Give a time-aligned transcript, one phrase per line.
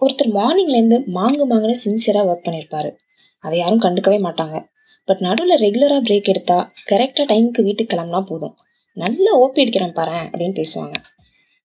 [0.00, 2.90] ஒருத்தர் மார்னிங்லேருந்து மாங்கு மாங்குன்னு சின்சியராக ஒர்க் பண்ணியிருப்பாரு
[3.44, 4.56] அதை யாரும் கண்டுக்கவே மாட்டாங்க.
[5.08, 8.54] பட் நடுவில் ரெகுலராக பிரேக் எடுத்தால் கரெக்டாக டைமுக்கு வீட்டுக்கு கிளம்புனா போதும்.
[8.96, 10.96] நல்லா ஓபி அடிக்கிறேன் பாரு அப்படின்னு பேசுவாங்க.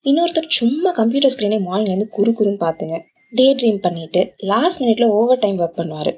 [0.06, 2.98] இன்னொருத்தர் சும்மா கம்ப்யூட்டர் ஸ்க்ரீனே மார்னிங்லேருந்து குறு குறுன்னு பார்த்துங்க.
[3.32, 6.12] டே ட்ரீம் பண்ணிட்டு லாஸ்ட் மினிட்ல ஓவர் டைம் ஒர்க் பண்ணுவார்.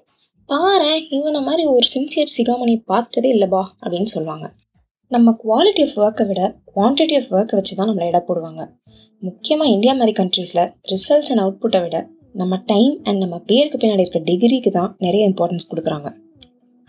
[0.46, 4.46] பாரு இவனை மாதிரி ஒரு சின்சியர் சிகாமணி பார்த்ததே இல்லைபா அப்படின்னு சொல்லுவாங்க.
[5.12, 8.62] நம்ம குவாலிட்டி ஆஃப் ஒர்க்கை விட குவான்டிட்டி ஆஃப் ஒர்க்கை வச்சு தான் நம்மளை இட போடுவாங்க.
[9.28, 11.98] முக்கியமாக இந்தியா மாதிரி கண்ட்ரீஸில் ரிசல்ட்ஸ் அண்ட் அவுட்புட்டை விட
[12.42, 16.10] நம்ம டைம் அண்ட் நம்ம பேருக்கு பின்னாடி இருக்க டிகிரிக்கு தான் நிறைய இம்பார்ட்டன்ஸ் கொடுக்குறாங்க.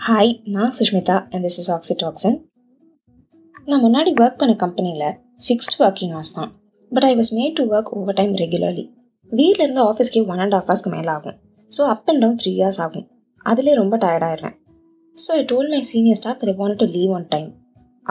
[0.00, 2.36] ஹாய் நான் சுஷ்மிதா அண்ட் திஸ் இஸ் ஆக்சிடாக்சன்
[3.70, 5.06] நான் முன்னாடி ஒர்க் பண்ண கம்பெனியில்
[5.46, 6.50] ஃபிக்ஸ்ட் ஒர்க்கிங் ஹவர்ஸ் தான்.
[6.92, 8.84] But I was made to work over time regularly
[9.32, 11.36] வீட்டிலேருந்து ஆஃபீஸ்க்கே ஒன் அண்ட் ஆஃப் ஹவர்ஸ்க்கு மேலே ஆகும்.
[11.72, 13.06] So up and down three years ஆகும்.
[13.46, 14.56] அதிலே ரொம்ப டயர்டாயிடுவேன்
[15.16, 17.48] so I told my senior staff I want to leave on time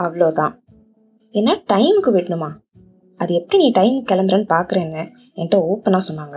[0.04, 0.54] அவ்வளோதான்.
[1.34, 2.50] என்ன டைமுக்கு விடணுமா?
[3.20, 5.02] அது எப்படி நீ டைம் கிளம்புறேன்னு பார்க்குறேன்னு
[5.38, 6.36] என்கிட்ட ஓப்பனாக சொன்னாங்க.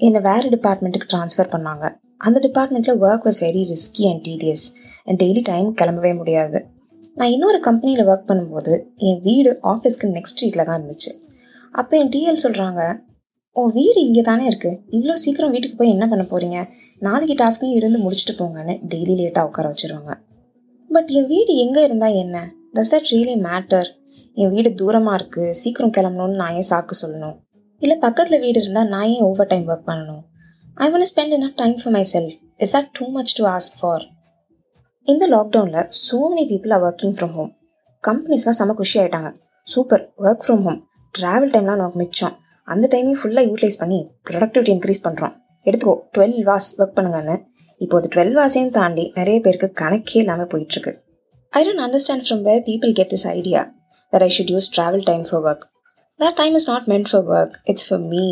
[0.00, 1.86] என்னை வேறு டிபார்ட்மெண்ட்டுக்கு ட்ரான்ஸ்ஃபர் பண்ணாங்க.
[2.26, 4.64] அந்த டிபார்ட்மெண்ட்டில் work was very risky and tedious
[5.04, 6.58] and daily time கிளம்பவே முடியாது.
[7.14, 8.72] நான் இன்னொரு கம்பெனியில் ஒர்க் பண்ணும்போது
[9.08, 11.10] என் வீடு ஆஃபீஸ்க்கு நெக்ஸ்ட் ஸ்ட்ரீட்டில் தான் இருந்துச்சு.
[11.74, 12.80] அப்போ என் டிஎல் சொல்கிறாங்க
[13.56, 16.58] உன் வீடு இங்கே தானே இருக்குது இவ்வளோ சீக்கிரம் வீட்டுக்கு போய் என்ன பண்ண போகிறீங்க
[17.06, 20.12] நாளைக்கு டாஸ்க்கையும் இருந்து முடிச்சுட்டு போங்கன்னு டெய்லி லேட்டாக உட்கார வச்சுருவாங்க.
[20.90, 22.36] பட் என் வீடு எங்கே இருந்தால் என்ன?
[22.74, 23.88] டஸ் தட் ரியலி மேட்டர்
[24.40, 27.36] என் வீடு தூரமாக இருக்குது சீக்கிரம் கிளம்பணும்னு நான் ஏன் சாக்கு சொல்லணும்?
[27.82, 30.22] இல்லை பக்கத்தில் வீடு இருந்தால் நான் ஏன் ஓவர் டைம் ஒர்க் பண்ணணும்?
[30.84, 34.04] I want spend enough time for myself is that too much to ask for
[35.06, 37.50] இந்த லாக்டவுனில் so many people are working from home
[38.04, 39.30] கம்பெனிஸ்லாம் செம்ம குஷி ஆகிட்டாங்க
[39.68, 40.80] super work from home
[41.14, 42.34] travel டைம்லாம் நமக்கு மிச்சம்.
[42.68, 45.34] அந்த டைமையும் ஃபுல்லாக யூட்டிலைஸ் பண்ணி ப்ரொடக்டிவிட்டி இன்க்ரீஸ் பண்ணுறோம்
[45.66, 47.36] எடுத்துக்கோ டுவெல் வாஸ் ஒர்க் பண்ணுங்கன்னு.
[47.84, 50.92] இப்போ அது டுவெல் வாஸையும் தாண்டி நிறைய பேருக்கு கணக்கே இல்லாமல் போயிட்டுருக்கு
[51.52, 53.60] I don't understand from where people get this idea
[54.12, 55.64] that I should use travel time for work
[56.20, 58.24] that time is not meant for work it's for me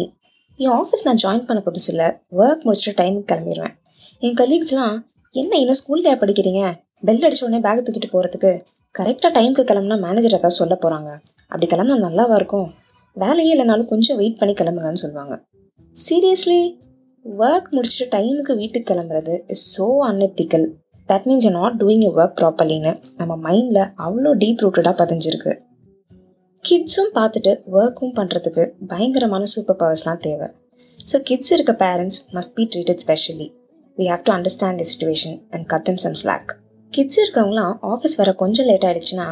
[0.59, 2.05] என் ஆஃபீஸ் நான் ஜாயின் பண்ண புதுசில்
[2.43, 3.75] ஒர்க் முடிச்சுட்டு டைமுக்கு கிளம்பிடுவேன்
[4.19, 4.97] என் கலீக்ஸ்லாம்
[5.35, 6.63] என்ன இன்னும் ஸ்கூல்லையா படிக்கிறீங்க?
[7.05, 8.53] பெல் அடிச்ச உடனே பேக் தூக்கிட்டு போகிறதுக்கு
[8.95, 11.11] கரெக்டாக டைமுக்கு கிளம்புனா மேனேஜர் ஏதாவது சொல்ல போகிறாங்க
[11.53, 12.69] அப்படி கிளம்புனா நல்லாவா இருக்கும்?
[13.17, 15.35] வேலையே இல்லைனாலும் கொஞ்சம் வெயிட் பண்ணி கிளம்புங்கன்னு சொல்லுவாங்க.
[15.97, 16.61] சீரியஸ்லி
[17.25, 20.67] ஒர்க் முடிச்சுட்டு டைமுக்கு வீட்டுக்கு கிளம்புறது is so unethical
[21.11, 25.53] that means you not doing you work ப்ராப்பர்லின்னு நம்ம மைண்டில் அவ்வளோ டீப் ரூட்டடாக பதிஞ்சிருக்கு.
[26.65, 30.49] கிட்ஸும் பார்த்துட்டு ஒர்க்கும் பண்ணுறதுக்கு பயங்கரமான சூப்பர் பவர்ஸ்லாம் தேவை.
[31.11, 33.47] ஸோ கிட்ஸ் இருக்க parents must be treated specially
[33.99, 36.51] we have to understand the situation and cut them some slack
[36.93, 39.29] kids இருக்கவங்களாம் ஆஃபீஸ் வர கொஞ்சம் லேட் ஆகிடுச்சுன்னா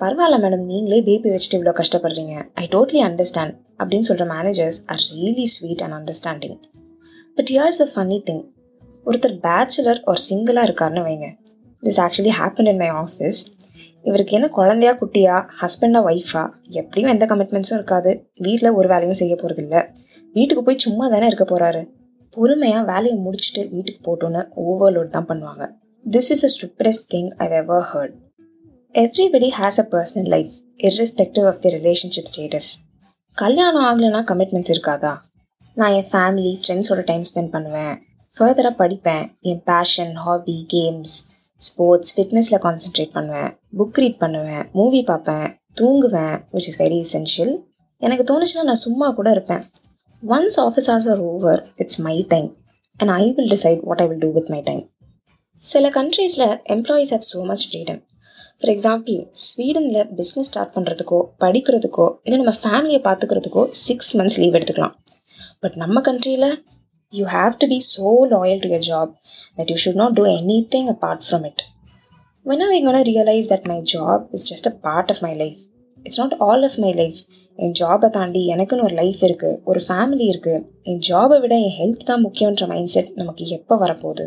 [0.00, 2.34] பரவாயில்ல மேடம் நீங்களே பேபி வச்சுட்டு இவ்வளோ கஷ்டப்படுறீங்க.
[2.62, 6.56] ஐ டோட்லி அண்டர்ஸ்டாண்ட் அப்படின்னு சொல்கிற managers are really sweet and understanding
[7.36, 8.42] but here's a funny thing
[9.06, 11.28] ஒருத்தர் பேச்சுலர் ஒரு சிங்கிளாக இருக்காருன்னு வைங்க.
[11.82, 13.40] This actually happen in my office
[14.08, 16.42] இவருக்கு என்ன குழந்தையா குட்டியா ஹஸ்பண்டா ஒய்ஃபா
[16.78, 18.10] எப்படியும் எந்த கமிட்மெண்ட்ஸும் இருக்காது.
[18.46, 19.76] வீட்டில் ஒரு வேலையும் செய்ய போகிறதில்ல
[20.32, 21.82] வீட்டுக்கு போய் சும்மா தானே இருக்க போகிறாரு
[22.32, 25.64] பொறுமையாக வேலையை முடிச்சுட்டு வீட்டுக்கு போட்டோன்னு ஓவர்லோட் தான் பண்ணுவாங்க.
[26.10, 28.14] This is a stupidest thing I ever heard
[28.94, 30.54] everybody has a personal life
[30.88, 32.70] irrespective of the relationship status
[33.36, 35.12] கல்யாணம் ஆகலைன்னா கமிட்மெண்ட்ஸ் இருக்காதா?
[35.74, 37.94] நான் என் ஃபேமிலி ஃப்ரெண்ட்ஸோட டைம் ஸ்பெண்ட் பண்ணுவேன்.
[38.36, 39.24] ஃபர்தராக படிப்பேன்.
[39.50, 41.14] என் பேஷன் ஹாபி கேம்ஸ்
[41.66, 43.50] ஸ்போர்ட்ஸ் ஃபிட்னஸில் கான்சென்ட்ரேட் பண்ணுவேன்.
[43.78, 44.64] புக் ரீட் பண்ணுவேன்.
[44.78, 45.46] மூவி பார்ப்பேன்.
[45.80, 47.52] தூங்குவேன் விச் இஸ் வெரி எசென்ஷியல்
[48.06, 49.62] எனக்கு தோணுச்சுன்னா நான் சும்மா கூட இருப்பேன்.
[50.22, 52.48] Once office hours are over it's my time
[53.00, 54.82] and I will decide what I will do with my time
[55.62, 58.00] சில கண்ட்ரீஸில் employees have so much freedom
[58.58, 64.94] for example ஸ்வீடனில் business start பண்ணுறதுக்கோ படிக்கிறதுக்கோ இல்லை நம்ம ஃபேமிலியை பார்த்துக்கிறதுக்கோ சிக்ஸ் மந்த்ஸ் லீவ் எடுத்துக்கலாம்.
[65.64, 66.48] But நம்ம கண்ட்ரியில்
[67.18, 69.12] you have to be so loyal to your job
[69.58, 71.62] that you should not do anything apart from from it
[72.46, 75.60] when we going to realize that my job is just a part of my life
[76.06, 77.18] it's not all of my life
[77.56, 82.04] என் ஜாபை தாண்டி எனக்குன்னு ஒரு life இருக்குது ஒரு family இருக்குது என் ஜாபை விட என் health
[82.04, 84.24] தான் முக்கியன்ற மைண்ட் செட் நமக்கு எப்போ வரப்போகுது?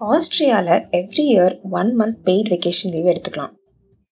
[0.00, 3.52] ஆஸ்ட்ரியாவில் every year one month paid vacation leave எடுத்துக்கலாம்.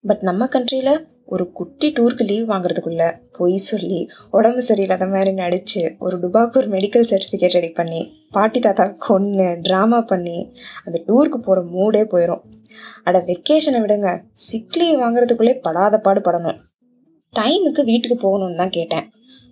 [0.04, 0.94] பட் நம்ம கண்ட்ரியில்
[1.34, 3.04] ஒரு குட்டி டூருக்கு லீவ் வாங்குறதுக்குள்ள
[3.38, 4.00] பொய் சொல்லி
[4.30, 8.02] உடம்பு சரியில்லாத மாதிரி நடித்து ஒரு டுபாக்கு ஒரு மெடிக்கல் சர்டிஃபிகேட் ரெடி பண்ணி
[8.36, 10.36] பாட்டி தாத்தா கொன்று ட்ராமா பண்ணி
[10.84, 12.42] அந்த டூருக்கு போகிற மூடே போயிடும்
[13.08, 14.10] அட வெக்கேஷனை விடுங்க
[14.46, 16.58] சிக் லீவ் வாங்குறதுக்குள்ளே படாத பாடு படணும்.
[17.34, 19.06] டைமுக்கு வீட்டுக்கு போகணும்னு தான் கேட்டேன்.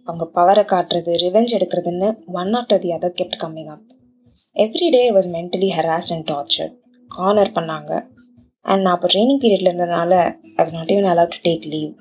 [0.09, 2.09] அவங்க பவரை காட்டுறது ரிவெஞ்ச் எடுக்கிறதுன்னு
[2.41, 3.87] one after the other kept coming up
[4.57, 6.73] every day was mentally harassed and torture
[7.11, 7.93] corner பண்ணாங்க.
[8.67, 10.13] அண்ட் நான் அப்போ ட்ரைனிங் பீரியடில் இருந்ததுனால
[10.57, 11.93] I was not even allow to take leave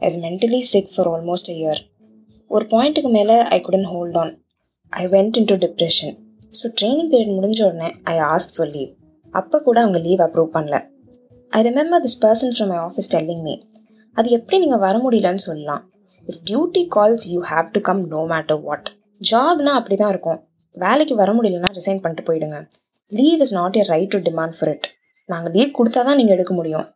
[0.00, 1.80] I was mentally sick for almost a year
[2.50, 4.32] ஒரு பாயிண்ட்டுக்கு மேலே I couldn't hold on
[4.92, 6.14] I went into depression
[6.52, 8.92] so training period முடிஞ்ச உடனே ஐ ஆஸ்க் ஃபார் லீவ்
[9.34, 10.76] அப்போ கூட அவங்க leave approve பண்ணல.
[11.52, 13.54] I remember this person from my office telling me
[14.16, 15.82] அது எப்படி நீங்கள் வர முடியலன்னு சொல்லலாம்.
[16.28, 18.88] If duty calls you have to come no matter what
[19.30, 20.40] Jaffna அப்படி தான் இருக்கும்.
[20.76, 22.58] வேலைக்கு வர முடியலன்னா ரிசைன் பண்ணிட்டு போயிடுங்க.
[23.10, 24.86] Leave is not a right to demand for it
[25.28, 26.86] நாங்கள் லீவ் கொடுத்தா தான் நீங்கள் எடுக்க முடியும்.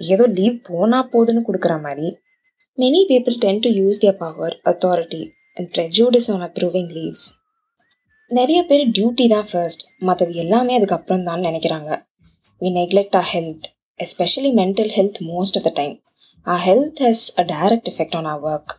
[0.00, 2.08] ஏதோ லீவ் போனால் போதுன்னு கொடுக்குற மாதிரி
[2.78, 5.22] many people tend to use their power authority
[5.56, 7.26] and prejudice on approving leaves
[8.30, 11.90] நிறைய பேர் டியூட்டி தான் ஃபர்ஸ்ட் மற்றது எல்லாமே அதுக்கப்புறம் தான் நினைக்கிறாங்க.
[12.60, 13.66] We neglect our health
[14.00, 15.94] especially mental health most of the time
[16.46, 18.72] our health has a direct effect on our work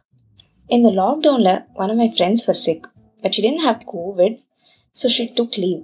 [0.69, 2.85] இந்த லாக்டவுனில் one of my friends was sick
[3.23, 4.37] but she didn't have Covid
[4.95, 5.81] so she took leave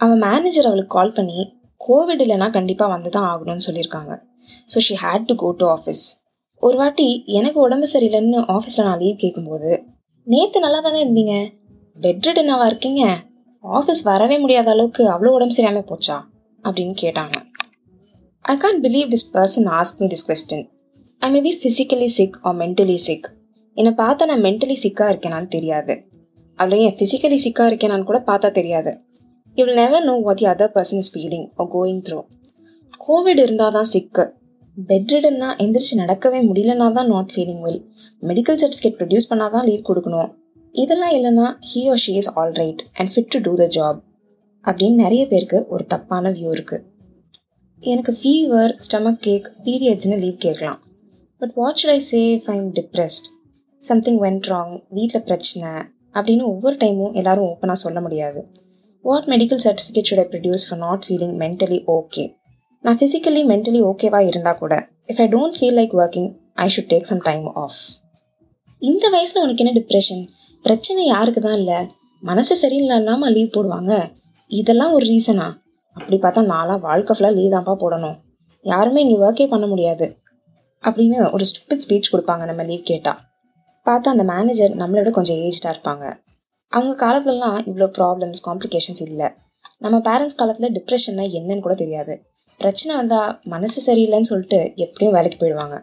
[0.00, 1.38] அவன் manager அவளுக்கு call பண்ணி
[1.80, 4.12] Covid இல்லைனா கண்டிப்பாக வந்து தான் ஆகணும்னு சொல்லியிருக்காங்க.
[4.72, 6.04] So she had to go to office
[6.62, 7.06] ஒரு வாட்டி
[7.38, 9.70] எனக்கு உடம்பு சரியில்லைன்னு ஆஃபீஸில் நான் லீவ் கேட்கும்போது
[10.26, 11.34] நேற்று நல்லா தானே இருந்தீங்க
[11.96, 13.02] பெட்ரிடனாவா இருக்கீங்க?
[13.64, 16.16] ஆஃபீஸ் வரவே முடியாத அளவுக்கு அவ்வளோ உடம்பு சரியாமல் போச்சா?
[16.64, 17.36] அப்படின்னு கேட்டாங்க.
[18.44, 20.64] I can't believe this person ask me this question
[21.22, 23.28] I may be physically sick or mentally sick
[23.76, 25.94] என்னை பார்த்தா நான் மென்டலி சிக்காக இருக்கேனான்னு தெரியாது.
[26.58, 28.92] அவ்வளோ ஏன் ஃபிசிக்கலி சிக்காக இருக்கேனான்னு கூட பார்த்தா தெரியாது.
[29.58, 32.18] You will never know what the other person is feeling or going through
[33.04, 34.24] covid இருந்தால் தான் சிக்கு
[34.76, 37.80] பெட்ரிடன்னா எந்திரிச்சு நடக்கவே முடியலனா தான் not feeling well
[38.28, 40.30] medical certificate produce பண்ணால் தான் லீவ் கொடுக்கணும்.
[40.74, 43.98] இதெல்லாம் இல்லைன்னா he or she is all right and fit to do the job
[44.64, 46.84] அப்படின்னு நிறைய பேருக்கு ஒரு தப்பான வியூ இருக்குது
[47.82, 50.80] எனக்கு ஃபீவர் ஸ்டமக் கேக் பீரியட்ஸ்னு லீவ் கேட்கலாம்.
[51.40, 53.28] But what should I say if I'm depressed
[53.82, 55.72] something went wrong வீட்டில் பிரச்சனை
[56.16, 58.40] அப்படின்னு ஒவ்வொரு டைமும் எல்லாரும் ஓப்பனாக சொல்ல முடியாது.
[59.08, 62.24] What medical certificate should I produce for not feeling mentally okay
[62.80, 67.00] நான் ஃபிசிக்கலி மென்டலி ஓகேவா இருந்தால் கூட if I don't feel like working I should take
[67.00, 67.78] some time off
[68.78, 70.24] இந்த வயசில் உனக்கு என்ன டிப்ரெஷன்
[70.62, 71.86] பிரச்சனை யாருக்கு தான் இல்லை?
[72.20, 73.92] மனசு சரியில்லாமல் லீவ் போடுவாங்க.
[74.46, 75.46] இதெல்லாம் ஒரு ரீசனா
[75.96, 78.16] அப்படி பார்த்தா நாளாக வாழ்க்கை ஃபுல்லாக லீவ் தான்ப்பா போடணும்.
[78.62, 80.16] யாருமே இங்கே ஒர்க்கே பண்ண முடியாது.
[80.84, 83.20] அப்படின்னு ஒரு ஸ்டூபிட் ஸ்பீச் கொடுப்பாங்க நம்ம லீவ் கேட்டால்
[83.86, 86.04] பார்த்தா அந்த மேனேஜர் நம்மளோட கொஞ்சம் ஏஜ்டாக இருப்பாங்க.
[86.72, 89.28] அவங்க காலத்துலலாம் இவ்வளோ ப்ராப்ளம்ஸ் காம்ப்ளிகேஷன்ஸ் இல்லை.
[89.84, 92.14] நம்ம பேரண்ட்ஸ் காலத்தில் டிப்ரெஷன்னா என்னன்னு கூட தெரியாது.
[92.60, 95.76] பிரச்சனை வந்தால் மனசு சரியில்லைன்னு சொல்லிட்டு எப்படியும் வேலைக்கு போயிடுவாங்க.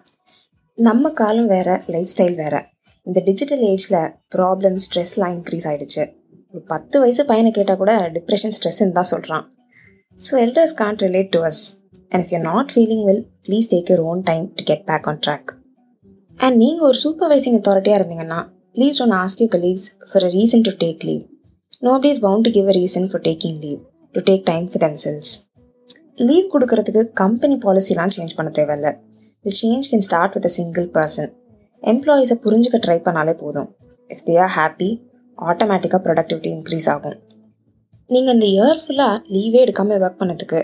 [0.78, 2.60] நம்ம காலம் வேறு லைஃப் ஸ்டைல் வேறு.
[3.08, 4.00] இந்த டிஜிட்டல் ஏஜில்
[4.36, 6.04] ப்ராப்ளம் ஸ்ட்ரெஸ்லாம் இன்க்ரீஸ் ஆகிடுச்சு
[6.54, 9.46] ஒரு பத்து வயசு பையனை கேட்டால் கூட டிப்ரெஷன் ஸ்ட்ரெஸ்ன்னு தான் சொல்கிறான்
[10.20, 11.64] so elders can't relate to us
[12.12, 15.20] and if you not feeling well please take your own time to get back on
[15.26, 15.52] track
[16.40, 18.40] and நீங்கள் ஒரு சூப்பர்வைசிங் அத்தாரிட்டியாக இருந்தீங்கன்னா
[18.76, 21.24] please don't ask you colleagues for a reason to take leave
[21.88, 23.82] no is bound to give a reason for taking leave
[24.16, 25.32] to take time for themselves
[26.28, 28.90] leave கொடுக்கறதுக்கு company பாலிசிலாம் change பண்ண தேவையில்ல.
[29.46, 31.32] The change can start with a single person
[31.84, 33.70] எம்ப்ளாயீஸை புரிஞ்சுக்க try பண்ணாலே போதும்.
[34.10, 34.90] If they are happy
[35.38, 37.18] ஆட்டோமேட்டிக்காக productivity increase ஆகும்.
[38.10, 40.60] நீங்கள் இந்த இயர் ஃபுல்லாக லீவே எடுக்காமல் ஒர்க் பண்ணதுக்கு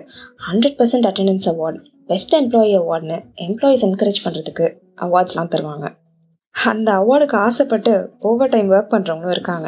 [0.47, 1.79] hundred percent attendance award
[2.11, 3.17] best employee அவார்ட்னு
[3.47, 4.67] employees encourage பண்ணுறதுக்கு
[5.05, 5.85] அவார்ட்ஸ்லாம் தருவாங்க.
[6.55, 7.93] அந்த அவார்டுக்கு ஆசைப்பட்டு
[8.29, 9.67] ஓவர் டைம் ஒர்க் பண்ணுறவங்களும் இருக்காங்க.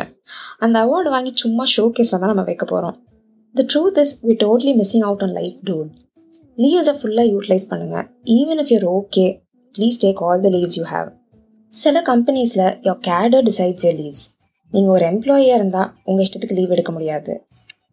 [0.63, 2.97] அந்த அவார்டு வாங்கி சும்மா ஷோ கேஸில் தான் நம்ம வைக்க போகிறோம்
[3.56, 5.89] the truth is we totally missing out on life dude
[6.57, 8.06] லீவ்ஸை ஃபுல்லாக யூட்டிலைஸ் பண்ணுங்கள்
[8.38, 9.25] even if your okay
[9.75, 11.09] please take all the leaves you have
[11.74, 14.25] சில கம்பெனிஸில் your cadre decides your leaves
[14.74, 17.33] நீங்கள் ஒரு எம்ப்ளாயியாக இருந்தால் உங்கள் இஷ்டத்துக்கு லீவ் எடுக்க முடியாது.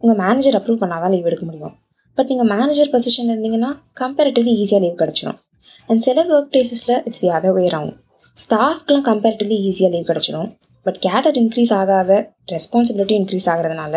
[0.02, 1.74] உங்கள் மேனேஜர் அப்ரூவ் பண்ணால் தான் லீவ் எடுக்க முடியும்.
[2.18, 3.70] பட் நீங்கள் மேனேஜர் பொசிஷன் இருந்தீங்கன்னா
[4.00, 5.38] கம்பேரிட்டிவ்லி ஈஸியாக லீவ் கிடச்சிடும்
[5.86, 7.96] அண்ட் சில work பிளேசஸில் it's the other way round
[8.44, 10.50] ஸ்டாஃப்க்கெலாம் comparatively ஈஸியாக லீவ் கிடச்சிடும்.
[10.86, 12.12] பட் கேடர் இன்க்ரீஸ் ஆக ஆக
[12.54, 13.94] ரெஸ்பான்சிபிலிட்டி இன்க்ரீஸ் ஆகிறதுனால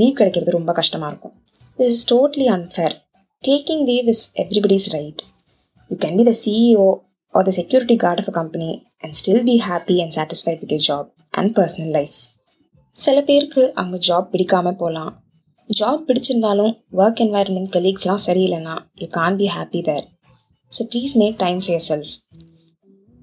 [0.00, 1.34] லீவ் கிடைக்கிறது ரொம்ப கஷ்டமாக இருக்கும்.
[1.78, 2.94] This is totally unfair
[3.44, 5.22] taking leave is everybody's right
[5.90, 6.86] you can be the CEO
[7.34, 8.70] or the security guard of a company
[9.04, 11.08] and still be happy and satisfied with your job
[11.40, 12.16] and personal life
[12.96, 15.12] சில பேருக்கு அவங்க job பிடிக்காமல் போகலாம்
[15.70, 20.06] job பிடிச்சிருந்தாலும் work environment கலீக்ஸ்லாம் சரியில்லைன்னா you can be happy there
[20.72, 22.12] so please make time for self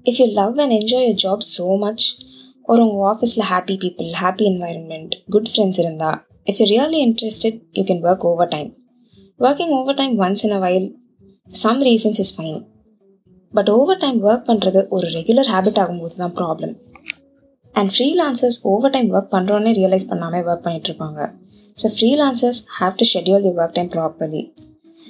[0.06, 2.04] if you love and enjoy your job so much
[2.68, 7.84] ஒரு உங்கள் ஆஃபீஸில் happy people happy environment good friends இருந்தால் if you really interested you
[7.84, 8.70] can work over time
[9.40, 10.88] working over time once in a while
[11.50, 12.60] some reasons is fine
[13.52, 16.74] but over time work பண்ணுறது ஒரு regular habit ஆகும்போது தான் problem
[17.74, 21.20] and freelancers over time work பண்ணுறோன்னே realise பண்ணாமல் work பண்ணிகிட்ருப்பாங்க
[21.78, 24.42] so freelancers have to schedule the work time properly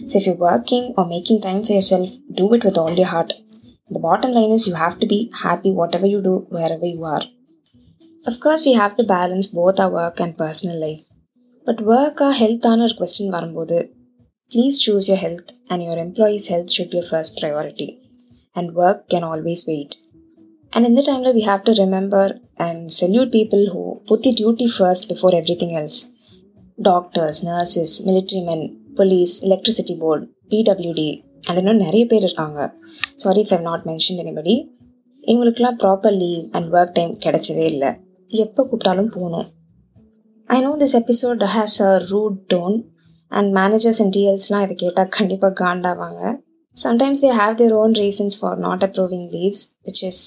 [0.02, 3.10] so if you working or making time for your self do it with all your
[3.10, 3.34] heart
[3.90, 7.20] The bottom line is you have to be happy whatever you do, wherever you are.
[8.26, 11.02] Of course, we have to balance both our work and personal life.
[11.66, 13.78] But work or health ஆன ஒரு question வரும்போது
[14.50, 17.88] please choose your health and your employees health should be first priority
[18.56, 19.96] and work can always wait
[20.72, 22.32] and இந்த டைமில் we have to remember
[22.68, 26.00] and salute people who put the duty first before everything else
[26.78, 28.66] doctors nurses military men
[29.00, 31.08] police electricity board PWD
[31.44, 32.74] and இன்னும் நிறைய பேர் இருக்காங்க.
[33.16, 34.54] Sorry if I've not mention anybody
[35.26, 37.90] இவங்களுக்குலாம் proper leave and work time கிடைச்சதே இல்லை.
[38.26, 39.46] எப்போ கூப்பிட்டாலும் போகணும்.
[40.46, 42.82] I know this episode has a rude tone
[43.28, 46.22] and managers and டிஎல்ஸ்லாம் இதை கேட்டால் கண்டிப்பாக காண்டாவாங்க.
[46.76, 50.24] Sometimes they have their own reasons for not approving leaves which is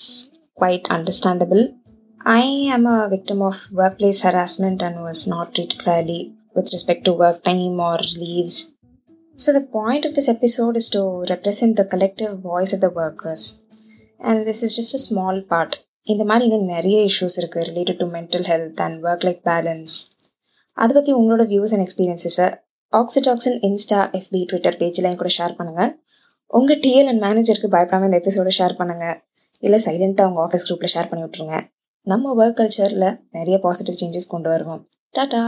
[0.61, 1.71] quite understandable
[2.17, 7.01] I am a victim of work place harassment and was not treated fairly with respect
[7.07, 8.53] to work time or leaves.
[9.37, 13.63] So, the point of this episode is to represent the collective voice of the workers.
[14.19, 15.73] And this is just a small part.
[16.07, 19.95] இந்த மாதிரி இன்னும் நிறைய issues இருக்குது related to mental health and work life balance
[20.77, 22.47] அதை பற்றி உங்களோட views and எக்ஸ்பீரியன்ஸஸை
[22.93, 25.91] ஆக்சிடாக்ஸின் Insta எஃபி Twitter பேஜில் என் கூட ஷேர் பண்ணுங்கள்
[26.53, 29.17] உங்கள் டிஎல் அண்ட் மேனேஜருக்கு பயப்படாமல் இந்த எபிசோட ஷேர் பண்ணுங்கள்
[29.59, 31.57] இல்லை சைலண்ட்டாக உங்கள் ஆஃபீஸ் குரூப்பில் ஷேர் பண்ணி விட்ருங்க
[32.07, 34.81] நம்ம ஒர்க் கல்ச்சரில் நிறைய பாசிட்டிவ் சேஞ்சஸ் கொண்டு வருவோம்.
[35.15, 35.43] டாட்டா!